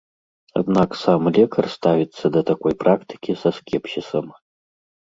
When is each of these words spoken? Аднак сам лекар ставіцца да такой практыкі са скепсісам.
Аднак 0.61 0.95
сам 1.01 1.21
лекар 1.39 1.69
ставіцца 1.75 2.25
да 2.39 2.45
такой 2.49 2.73
практыкі 2.81 3.39
са 3.45 3.49
скепсісам. 3.61 4.27